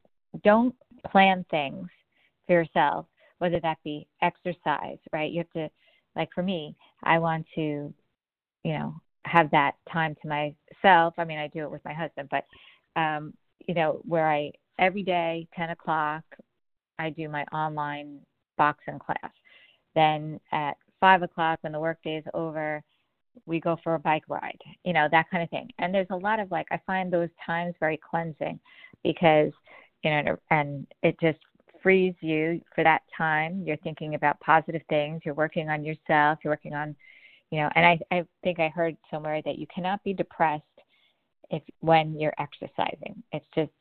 [0.44, 0.76] don't
[1.12, 1.88] plan things
[2.48, 3.06] for yourself,
[3.40, 5.32] whether that be exercise, right?
[5.32, 5.70] You have to,
[6.16, 7.94] like for me, I want to,
[8.64, 11.14] you know, have that time to myself.
[11.18, 12.46] I mean, I do it with my husband, but
[13.00, 13.34] um,
[13.68, 16.24] you know, where I every day, ten o'clock,
[17.00, 18.20] I do my online
[18.58, 19.32] boxing class.
[19.96, 22.84] Then at five o'clock, when the workday is over,
[23.46, 24.60] we go for a bike ride.
[24.84, 25.70] You know, that kind of thing.
[25.80, 28.60] And there's a lot of like I find those times very cleansing
[29.04, 29.52] because
[30.04, 31.40] you know, and it just
[31.82, 33.64] frees you for that time.
[33.66, 35.22] You're thinking about positive things.
[35.26, 36.40] You're working on yourself.
[36.44, 36.96] You're working on
[37.52, 40.64] you know and i i think i heard somewhere that you cannot be depressed
[41.50, 43.72] if when you're exercising it's just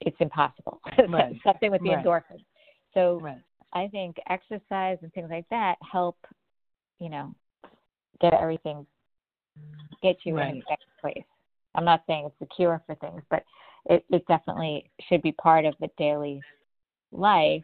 [0.00, 1.36] it's impossible right.
[1.44, 2.04] something with the right.
[2.04, 2.44] endorphins
[2.94, 3.40] so right.
[3.72, 6.16] i think exercise and things like that help
[6.98, 7.34] you know
[8.20, 8.86] get everything
[10.02, 10.50] get you right.
[10.50, 11.24] in the next place
[11.74, 13.42] i'm not saying it's the cure for things but
[13.88, 16.40] it, it definitely should be part of the daily
[17.12, 17.62] life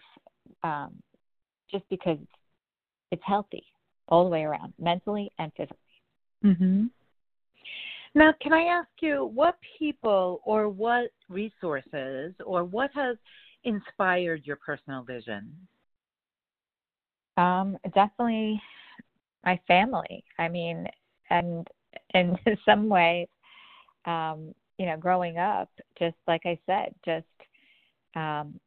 [0.63, 0.95] um,
[1.71, 2.19] just because
[3.11, 3.65] it's healthy
[4.09, 5.77] all the way around, mentally and physically.
[6.45, 6.85] Mm-hmm.
[8.15, 13.17] Now, can I ask you what people or what resources or what has
[13.65, 15.51] inspired your personal vision?
[17.39, 18.61] Um, definitely
[19.45, 20.25] my family.
[20.39, 20.87] I mean,
[21.31, 21.67] and
[22.15, 23.29] in some ways,
[24.05, 27.27] um, you know, growing up, just like I said, just
[28.17, 28.59] um,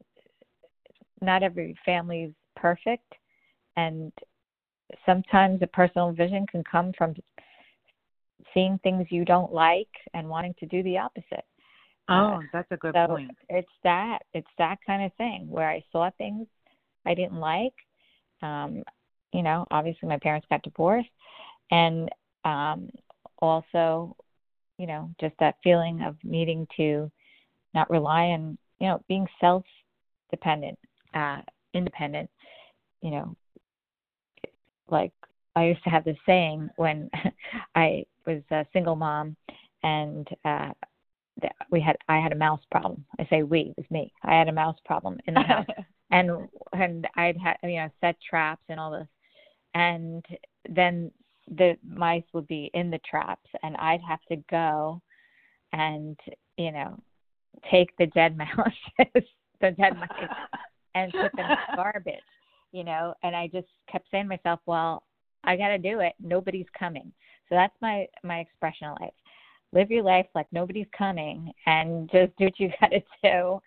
[1.21, 3.13] not every family's perfect,
[3.75, 4.11] and
[5.05, 7.15] sometimes a personal vision can come from
[8.53, 11.45] seeing things you don't like and wanting to do the opposite.
[12.07, 13.31] Oh, uh, that's a good so point.
[13.49, 16.47] It's that it's that kind of thing where I saw things
[17.05, 17.73] I didn't like.
[18.41, 18.83] Um,
[19.36, 21.10] you know, obviously my parents got divorced
[21.71, 22.10] and
[22.45, 22.89] um
[23.39, 24.15] also,
[24.78, 27.12] you know, just that feeling of needing to
[27.74, 29.65] not rely on, you know, being self
[30.32, 30.80] dependent,
[31.13, 31.41] uh,
[31.74, 32.30] independent,
[33.02, 33.36] you know,
[34.89, 35.12] like
[35.56, 37.10] I used to have this saying when
[37.76, 39.36] I was a single mom
[39.84, 40.69] and uh
[41.69, 43.06] we had I had a mouse problem.
[43.19, 44.13] I say we, it was me.
[44.24, 45.65] I had a mouse problem in the house.
[46.12, 46.32] and
[46.71, 49.08] and I'd had you know, set traps and all this.
[49.75, 50.25] And
[50.67, 51.11] then
[51.47, 54.99] the mice would be in the traps and I'd have to go
[55.71, 56.17] and
[56.57, 56.97] you know,
[57.71, 58.49] take the dead mouse,
[58.97, 60.29] the dead mice,
[60.93, 62.15] and put them in garbage,
[62.71, 63.13] you know.
[63.23, 65.03] And I just kept saying to myself, well,
[65.43, 66.13] I got to do it.
[66.19, 67.11] Nobody's coming.
[67.49, 69.13] So that's my my expression of life.
[69.73, 73.59] Live your life like nobody's coming, and just do what you got to do.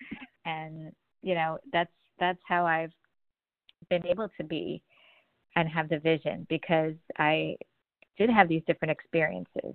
[0.44, 0.92] And
[1.22, 2.92] you know, that's that's how I've
[3.90, 4.82] been able to be
[5.56, 7.56] and have the vision because I
[8.16, 9.74] did have these different experiences.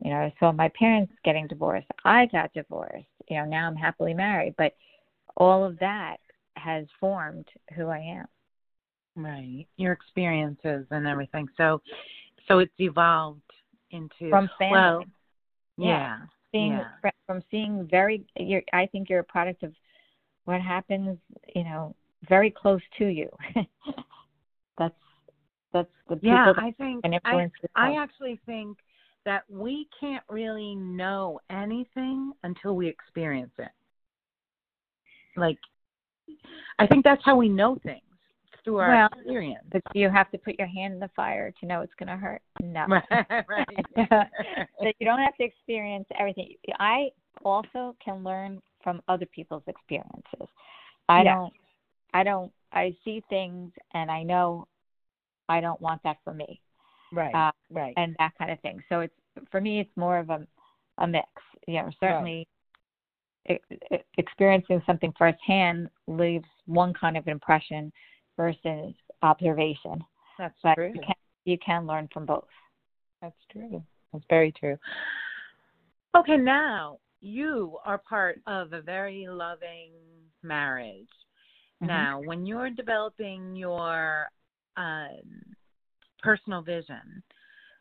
[0.00, 3.06] You know, so my parents getting divorced, I got divorced.
[3.28, 4.74] You know, now I'm happily married, but
[5.36, 6.18] all of that
[6.56, 8.26] has formed who I am.
[9.16, 9.66] Right.
[9.76, 11.48] Your experiences and everything.
[11.56, 11.80] So
[12.48, 13.40] so it's evolved
[13.90, 14.72] into from family.
[14.72, 15.04] Well,
[15.78, 15.86] yeah.
[15.86, 16.18] yeah.
[16.52, 17.10] Seeing yeah.
[17.26, 19.72] from seeing very you're I think you're a product of
[20.44, 21.18] what happens,
[21.54, 21.94] you know,
[22.28, 23.30] very close to you.
[24.78, 24.94] that's
[25.72, 28.78] that's the people yeah, I think I, I actually think
[29.24, 33.70] that we can't really know anything until we experience it.
[35.36, 35.58] Like
[36.78, 38.00] I think that's how we know things
[38.64, 39.64] through our well, experience.
[39.70, 42.16] But you have to put your hand in the fire to know it's going to
[42.16, 42.42] hurt.
[42.62, 42.86] No.
[42.88, 43.44] right.
[43.48, 43.86] right.
[44.80, 46.54] so you don't have to experience everything.
[46.78, 47.08] I
[47.44, 50.48] also can learn from other people's experiences.
[51.08, 51.34] I Yeah.
[51.34, 51.52] don't
[52.14, 54.66] I don't I see things and I know
[55.48, 56.60] I don't want that for me.
[57.12, 57.34] right.
[57.34, 57.94] Uh, right.
[57.96, 58.82] and that kind of thing.
[58.88, 59.14] So it's
[59.50, 60.46] for me it's more of a
[60.98, 61.28] a mix.
[61.66, 62.46] You know, certainly
[63.48, 63.58] e-
[64.18, 67.92] experiencing something firsthand leaves one kind of impression
[68.36, 70.04] versus observation.
[70.38, 70.92] that's But true.
[70.94, 72.48] you can you can learn from both.
[73.22, 73.82] That's true.
[74.12, 74.76] That's very true.
[76.16, 79.90] Okay, now you are part of a very loving
[80.42, 81.08] marriage.
[81.84, 81.88] Mhm.
[81.88, 84.28] Now, when you're developing your
[84.76, 85.56] um,
[86.22, 87.22] personal vision,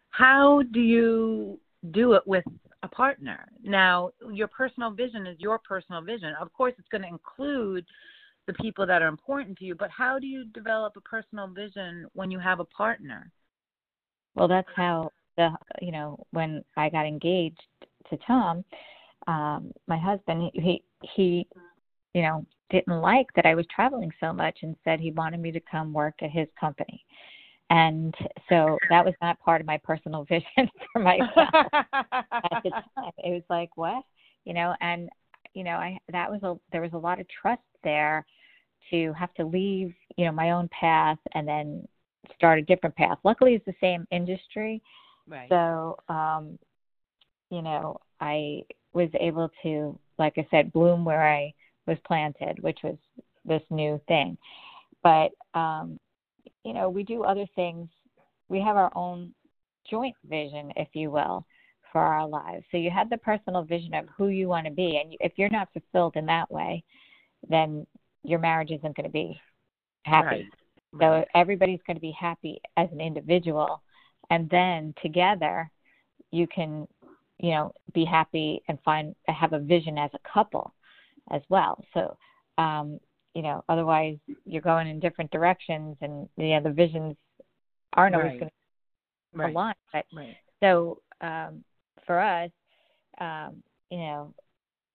[0.09, 1.59] how do you
[1.91, 2.45] do it with
[2.83, 3.47] a partner?
[3.63, 6.33] Now, your personal vision is your personal vision.
[6.39, 7.85] Of course, it's going to include
[8.45, 12.05] the people that are important to you, but how do you develop a personal vision
[12.13, 13.31] when you have a partner?
[14.35, 15.49] Well, that's how the
[15.81, 17.61] you know when I got engaged
[18.09, 18.63] to Tom,
[19.27, 20.83] um, my husband, he
[21.15, 21.47] he
[22.13, 25.51] you know didn't like that I was traveling so much and said he wanted me
[25.51, 27.05] to come work at his company.
[27.69, 28.13] And
[28.49, 33.11] so that was not part of my personal vision for myself at the time.
[33.19, 34.03] It was like, what?
[34.43, 35.07] You know, and
[35.53, 38.25] you know, I that was a there was a lot of trust there
[38.89, 41.87] to have to leave, you know, my own path and then
[42.35, 43.19] start a different path.
[43.23, 44.81] Luckily it's the same industry.
[45.27, 45.47] right.
[45.47, 46.57] So um,
[47.51, 51.53] you know, I was able to, like I said, bloom where I
[51.87, 52.97] was planted, which was
[53.45, 54.37] this new thing.
[55.01, 55.99] But um,
[56.63, 57.89] you know, we do other things.
[58.49, 59.33] We have our own
[59.89, 61.45] joint vision, if you will,
[61.91, 62.65] for our lives.
[62.71, 65.49] So you have the personal vision of who you want to be, and if you're
[65.49, 66.83] not fulfilled in that way,
[67.49, 67.85] then
[68.23, 69.39] your marriage isn't going to be
[70.03, 70.49] happy.
[70.93, 71.25] Right.
[71.25, 73.81] So everybody's going to be happy as an individual,
[74.29, 75.69] and then together,
[76.31, 76.87] you can,
[77.39, 80.73] you know, be happy and find have a vision as a couple,
[81.31, 81.83] as well.
[81.93, 82.17] So,
[82.57, 82.99] um,
[83.33, 87.15] you know, otherwise you're going in different directions, and you know the visions
[87.93, 88.39] aren't always Right.
[88.39, 89.51] going to right.
[89.51, 89.75] align.
[89.91, 90.37] But Right.
[90.61, 91.63] so um,
[92.05, 92.51] for us,
[93.19, 94.33] um, you know,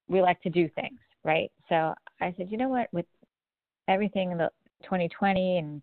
[0.08, 1.50] we like to do things, right?
[1.68, 3.06] So I said, you know what, with
[3.88, 4.50] everything in the
[4.84, 5.82] 2020 and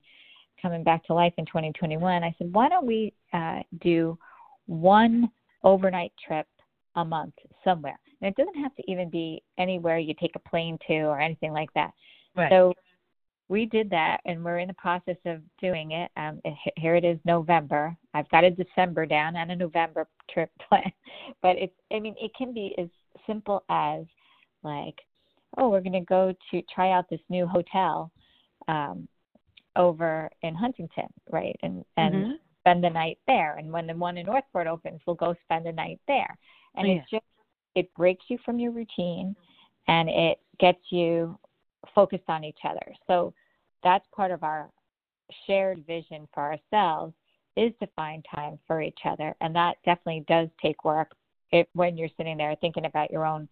[0.61, 4.17] coming back to life in 2021, I said, why don't we uh, do
[4.65, 5.29] one
[5.63, 6.47] overnight trip
[6.95, 7.99] a month somewhere?
[8.21, 11.51] And it doesn't have to even be anywhere you take a plane to or anything
[11.53, 11.91] like that.
[12.35, 12.49] Right.
[12.49, 12.73] So
[13.47, 16.09] we did that, and we're in the process of doing it.
[16.17, 17.95] Um, h- here it is, November.
[18.13, 20.91] I've got a December down and a November trip plan,
[21.41, 21.75] but it's.
[21.91, 22.87] I mean, it can be as
[23.27, 24.05] simple as
[24.63, 24.95] like,
[25.57, 28.11] oh, we're going to go to try out this new hotel
[28.67, 29.07] um,
[29.75, 31.55] over in Huntington, right?
[31.61, 32.39] And and Mhm.
[32.61, 33.57] spend the night there.
[33.57, 36.35] And when the one in Northport opens, we'll go spend the night there.
[36.75, 37.23] And it's just
[37.75, 39.35] it breaks you from your routine,
[39.87, 41.37] and it gets you
[41.93, 42.93] focused on each other.
[43.07, 43.33] So
[43.83, 44.69] that's part of our
[45.45, 47.13] shared vision for ourselves
[47.57, 51.11] is to find time for each other, and that definitely does take work.
[51.51, 53.47] It, when you're sitting there thinking about your own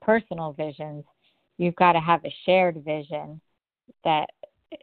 [0.00, 1.04] personal visions,
[1.58, 3.40] you've got to have a shared vision
[4.02, 4.28] that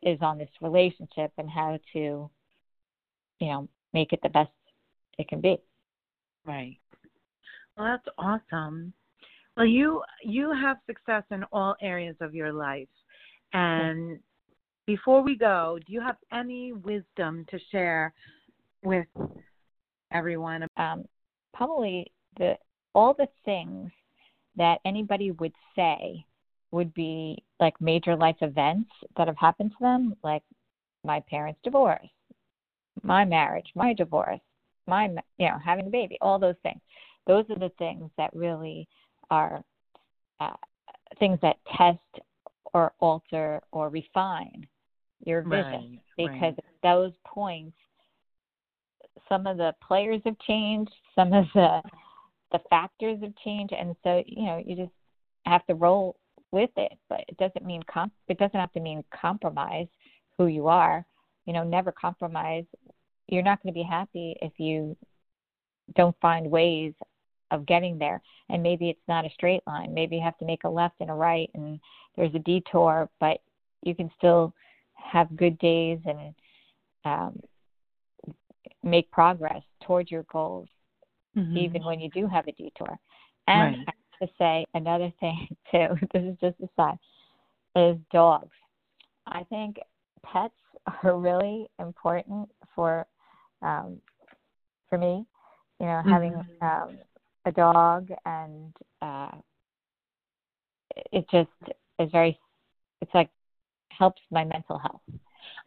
[0.01, 2.29] is on this relationship and how to,
[3.39, 4.51] you know, make it the best
[5.17, 5.57] it can be.
[6.45, 6.77] Right.
[7.77, 8.93] Well, that's awesome.
[9.57, 12.87] Well, you you have success in all areas of your life,
[13.53, 14.19] and
[14.85, 18.13] before we go, do you have any wisdom to share
[18.83, 19.07] with
[20.11, 20.67] everyone?
[20.77, 21.05] um,
[21.53, 22.57] probably the
[22.93, 23.91] all the things
[24.55, 26.25] that anybody would say
[26.71, 30.43] would be like major life events that have happened to them, like
[31.03, 32.07] my parents' divorce,
[33.03, 34.39] my marriage, my divorce,
[34.87, 35.05] my
[35.37, 36.81] you know having a baby, all those things.
[37.27, 38.87] Those are the things that really
[39.29, 39.63] are
[40.39, 40.55] uh,
[41.19, 41.99] things that test
[42.73, 44.67] or alter or refine
[45.23, 45.99] your vision.
[46.17, 46.65] Right, because right.
[46.83, 47.77] those points
[49.29, 51.81] some of the players have changed some of the
[52.51, 54.91] the factors have changed and so you know you just
[55.45, 56.17] have to roll
[56.51, 56.93] with it.
[57.09, 59.87] But it doesn't mean comp it doesn't have to mean compromise
[60.37, 61.05] who you are.
[61.45, 62.65] You know never compromise.
[63.27, 64.97] You're not going to be happy if you
[65.95, 66.93] don't find ways
[67.51, 70.63] of getting there and maybe it's not a straight line maybe you have to make
[70.63, 71.79] a left and a right and
[72.15, 73.39] there's a detour but
[73.83, 74.53] you can still
[74.95, 76.33] have good days and
[77.05, 77.39] um,
[78.83, 80.67] make progress towards your goals
[81.37, 81.55] Mm-hmm.
[81.57, 82.97] even when you do have a detour
[83.47, 83.77] and Right.
[83.87, 86.97] I have to say another thing too this is just a side
[87.75, 88.49] is dogs
[89.27, 89.77] i think
[90.23, 90.53] pets
[91.03, 93.05] are really important for
[93.61, 93.97] um
[94.89, 95.25] for me
[95.79, 96.45] you know having Mhm.
[96.61, 96.97] um
[97.45, 99.29] a dog and uh
[101.11, 101.49] it just
[101.99, 102.39] is very
[103.01, 103.29] it's like
[103.89, 105.01] helps my mental health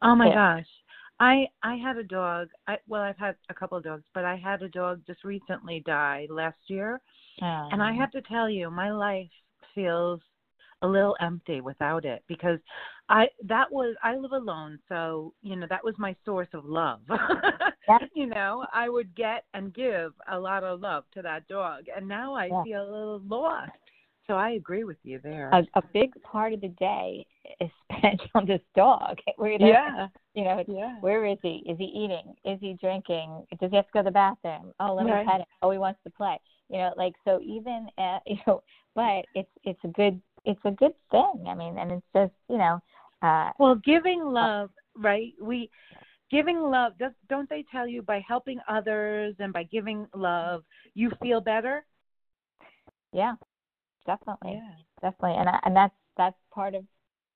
[0.03, 0.67] Oh my gosh.
[1.21, 2.49] I I had a dog.
[2.67, 5.81] I well, I've had a couple of dogs, but I had a dog just recently
[5.87, 7.01] die last year,
[7.73, 9.31] and I Um, have to tell you, my life
[9.75, 10.21] feels
[10.83, 12.61] a little empty without it because
[13.09, 17.01] I that was I live alone, so you know that was my source of love.
[17.89, 17.99] Yeah.
[18.15, 22.09] you know, I would get and give a lot of love to that dog, and
[22.09, 22.63] now I Yeah.
[22.65, 23.73] feel a little lost.
[24.27, 25.51] So I agree with you there.
[25.53, 27.27] a, a big part of the day
[27.61, 29.19] is spent on this dog.
[29.37, 30.97] Where you yeah, you know, yeah.
[31.01, 31.63] where is he?
[31.67, 32.35] Is he eating?
[32.45, 33.45] Is he drinking?
[33.61, 34.73] Does he have to go to the bathroom?
[34.81, 35.27] Oh, let Right.
[35.27, 35.47] me pet him.
[35.63, 36.41] Oh, he wants to play.
[36.71, 37.41] You know, like so.
[37.43, 38.63] Even uh, you know,
[38.95, 41.47] but it's it's a good it's a good thing.
[41.49, 42.81] I mean, and it's just you know,
[43.25, 45.33] uh, Well, giving love, right?
[45.41, 45.71] We
[46.31, 46.99] giving love.
[46.99, 50.65] Does, don't they tell you by helping others and by giving love,
[50.95, 51.85] you feel better?
[53.13, 53.35] yeah,
[54.07, 54.53] definitely.
[54.55, 54.71] yeah.
[55.01, 56.85] definitely and I, and that's that's part of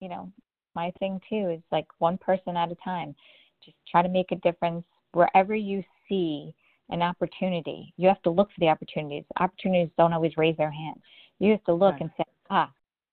[0.00, 0.30] you know
[0.74, 3.14] my thing too is like one person at a time
[3.64, 6.54] just try to make a difference wherever you see
[6.90, 10.96] an opportunity you have to look for the opportunities opportunities don't always raise their hand
[11.38, 12.02] you have to look Right.
[12.02, 12.70] and say ah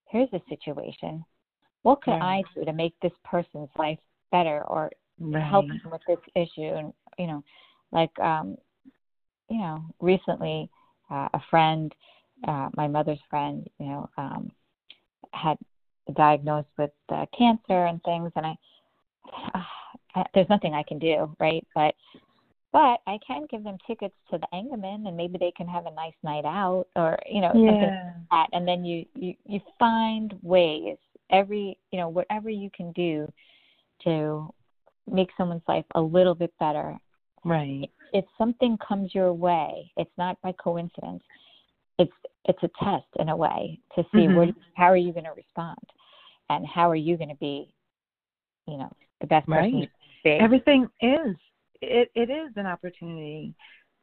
[0.07, 1.23] here's a situation
[1.85, 2.43] what can Right.
[2.43, 3.99] i do to make this person's life
[4.31, 4.91] better or
[5.49, 7.43] help them with this issue and you know
[7.91, 8.57] like um
[9.49, 10.67] you know recently
[11.11, 11.93] uh, a friend
[12.47, 14.51] uh, my mother's friend you know um
[15.31, 15.57] had
[16.15, 18.55] diagnosed with uh, cancer and things and i
[20.15, 21.93] uh, there's nothing i can do right but
[22.73, 25.91] but i can give them tickets to the Engeman and maybe they can have a
[25.91, 28.13] nice night out or you know something Yeah.
[28.31, 30.97] that and then you you you find ways
[31.31, 33.31] every you know whatever you can do
[34.03, 34.47] to
[35.09, 36.97] make someone's life a little bit better
[37.43, 37.89] Right.
[38.13, 41.23] if something comes your way it's not by coincidence
[41.99, 42.11] it's
[42.45, 44.35] it's a test in a way to see Mhm.
[44.35, 45.77] what how are you going to respond
[46.49, 47.73] and how are you going to be
[48.67, 49.91] you know the best person you Right.
[50.23, 51.35] can be Everything is
[51.81, 53.53] it it is an opportunity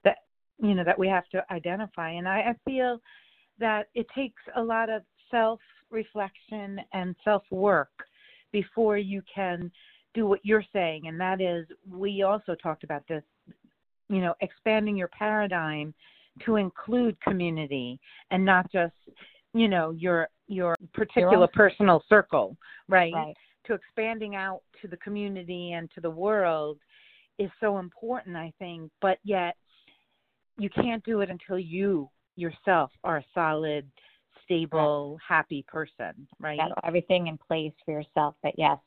[0.04, 0.18] that
[0.58, 3.00] you know that we have to identify and I, I feel
[3.58, 5.60] that it takes a lot of self
[5.92, 7.90] reflection and self work
[8.50, 9.70] before you can
[10.14, 11.06] do what you're saying.
[11.06, 13.22] And that is we also talked about this
[14.08, 15.94] you know expanding your paradigm
[16.44, 17.98] to include community
[18.30, 18.94] and not just
[19.54, 22.56] you know your your particular personal circle
[22.88, 23.12] right?
[23.12, 23.34] right.
[23.66, 26.78] To expanding out to the community and to the world
[27.38, 28.90] is so important i think.
[29.00, 29.56] But yet
[30.58, 33.86] you can't do it until you yourself are a solid
[34.52, 36.58] stable happy person right?
[36.58, 38.78] Got everything in place for yourself but yes.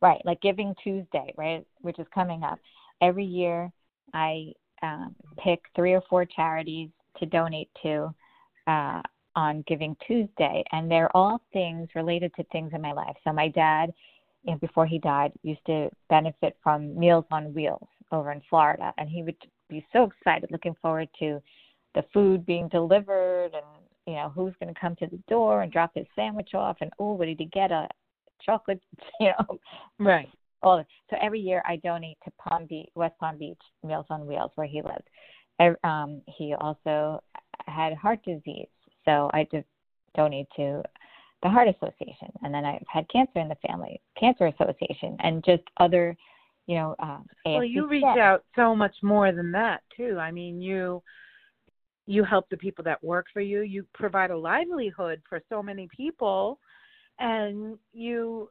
[0.00, 2.58] Right like giving tuesday right which is coming up.
[3.00, 3.70] Every year
[4.14, 4.52] i
[4.82, 8.14] um, pick three or four charities to donate to
[8.66, 9.02] uh,
[9.34, 13.16] on giving tuesday and they're all things related to things in my life.
[13.24, 13.92] So my dad
[14.44, 18.92] you know, before he died used to benefit from meals on wheels over in florida
[18.98, 19.36] and he would
[19.68, 21.40] be so excited looking forward to
[21.94, 23.77] the food being delivered and
[24.08, 26.90] you know who's going to come to the door and drop his sandwich off and
[26.98, 27.86] oh what did he get a
[28.42, 28.80] chocolate
[29.20, 29.58] you know
[29.98, 30.28] right.
[30.62, 34.50] all so every year i donate to palm beach west palm beach meals on wheels
[34.54, 35.08] where he lived.
[35.60, 37.22] I, um he also
[37.66, 38.68] had heart disease
[39.04, 39.66] so i just
[40.16, 40.82] donate to
[41.42, 42.32] the heart association.
[42.42, 46.16] And then i've had cancer in the family cancer association and just other
[46.66, 50.18] you know um well you reach out so much more than that too.
[50.18, 51.02] I mean you
[52.08, 53.60] you help the people that work for you.
[53.60, 56.58] You provide a livelihood for so many people,
[57.18, 58.48] and you,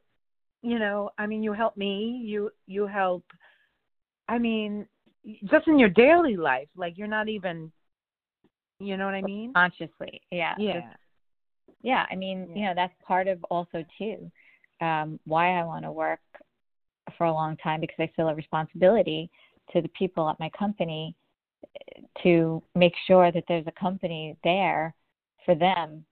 [0.61, 2.21] you know, I mean, you help me.
[2.23, 3.23] You you help.
[4.29, 4.85] I mean,
[5.45, 7.71] just in your daily life, like you're not even.
[8.79, 9.53] You know what I mean?
[9.53, 10.53] Consciously, yeah.
[10.59, 10.73] Yeah.
[10.81, 10.87] Just,
[11.81, 12.55] yeah, I mean, Yeah.
[12.55, 14.31] you know, that's part of also too
[14.81, 16.19] um, why I want to work
[17.17, 19.31] for a long time because I feel a responsibility
[19.71, 21.15] to the people at my company
[22.23, 24.93] to make sure that there's a company there
[25.45, 26.05] for them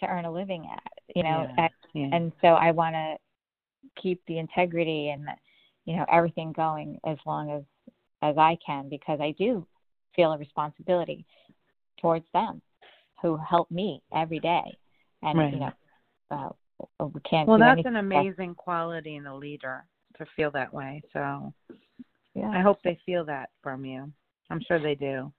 [0.00, 1.64] to earn a living at, you know, Yeah.
[1.64, 2.08] at- yeah.
[2.12, 3.18] and so I want to
[3.96, 5.28] keep the integrity and
[5.84, 7.62] you know everything going as long as
[8.22, 9.66] as I can because I do
[10.16, 11.26] feel a responsibility
[12.00, 12.62] towards them
[13.20, 14.76] who help me every day
[15.22, 15.52] and Right.
[15.52, 15.72] you know
[16.30, 19.84] uh, we can't well, that's an amazing quality in a leader
[20.16, 21.02] to feel that way.
[21.12, 21.52] So
[22.34, 24.10] yeah I hope they feel that from you.
[24.50, 25.32] I'm sure they do.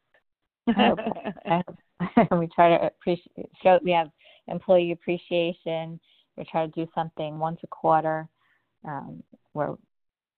[0.68, 1.00] I hope
[1.46, 1.78] hope-
[2.40, 4.10] we try to appreciate show we have
[4.48, 6.00] employee appreciation.
[6.38, 8.28] We try to do something once a quarter
[8.86, 9.76] um, where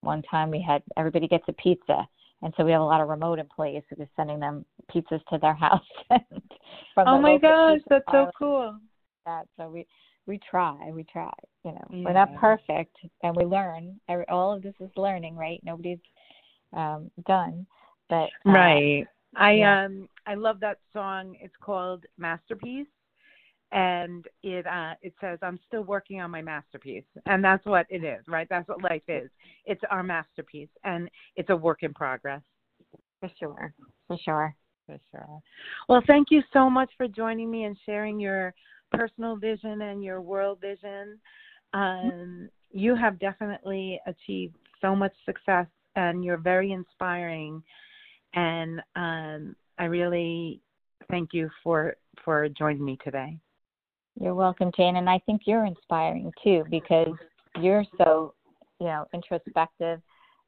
[0.01, 2.07] one time we had everybody gets a pizza
[2.43, 4.63] and so we have a lot of remote employees so we're sending them
[4.93, 5.81] pizzas to their house
[6.93, 8.77] from oh my gosh, that's so cool.
[9.25, 9.85] that so we
[10.27, 11.31] we try we try
[11.63, 11.87] you know.
[11.89, 13.99] We're not perfect and we learn.
[14.29, 15.59] All of this is learning right?
[15.63, 15.99] Nobody's
[16.73, 17.65] um done
[18.09, 19.07] but uh, Right.
[19.35, 19.85] I yeah.
[19.85, 21.35] um I love that song.
[21.39, 22.87] It's called Masterpiece
[23.71, 27.03] and it uh it says I'm still working on my masterpiece.
[27.25, 28.47] And that's what it is, right?
[28.49, 29.29] That's what life is.
[29.65, 32.41] It's our masterpiece and it's a work in progress.
[33.19, 33.73] for sure
[34.07, 34.55] for sure
[34.85, 35.39] For sure.
[35.89, 38.53] Well, thank you so much for joining me and sharing your
[38.91, 41.19] personal vision and your world vision.
[41.73, 47.61] Um, you have definitely achieved so much success, and you're very inspiring.
[48.33, 50.61] And um, I really
[51.09, 53.37] thank you for for joining me today.
[54.19, 54.95] You're welcome, Jane.
[54.95, 57.13] And I think you're inspiring too because
[57.61, 58.33] you're so,
[58.79, 60.01] you know, introspective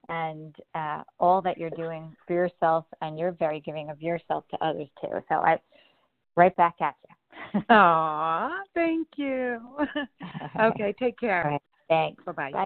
[0.10, 4.66] and uh, all that you're doing for yourself and you're very giving of yourself to
[4.66, 5.10] others too.
[5.30, 5.60] So I
[6.36, 7.62] right back at you.
[7.70, 9.60] Aw, thank you.
[10.62, 11.44] okay, take care.
[11.50, 11.62] Right.
[11.88, 12.24] Thanks.
[12.24, 12.52] Bye-bye.
[12.52, 12.66] Bye.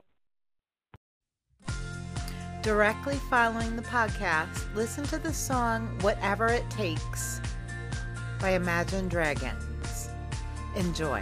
[2.63, 7.41] Directly following the podcast, listen to the song Whatever It Takes
[8.39, 10.07] by Imagine Dragons.
[10.77, 11.21] Enjoy.